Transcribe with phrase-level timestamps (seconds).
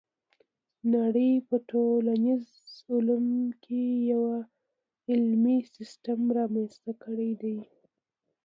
[0.93, 2.57] نړۍ په ټولنیزو
[2.93, 3.81] علومو کې
[4.11, 4.23] یو
[5.09, 7.57] علمي سیستم رامنځته کړی دی.